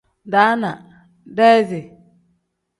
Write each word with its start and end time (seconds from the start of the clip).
Daana 0.31 0.71
pl: 1.23 1.29
deezi 1.35 1.81
n. 1.85 1.87